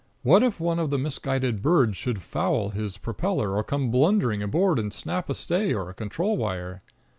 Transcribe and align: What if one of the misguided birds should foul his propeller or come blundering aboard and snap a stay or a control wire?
What 0.23 0.41
if 0.41 0.59
one 0.59 0.79
of 0.79 0.89
the 0.89 0.97
misguided 0.97 1.61
birds 1.61 1.95
should 1.95 2.23
foul 2.23 2.69
his 2.69 2.97
propeller 2.97 3.55
or 3.55 3.63
come 3.63 3.91
blundering 3.91 4.41
aboard 4.41 4.79
and 4.79 4.91
snap 4.91 5.29
a 5.29 5.35
stay 5.35 5.75
or 5.75 5.91
a 5.91 5.93
control 5.93 6.37
wire? 6.37 6.81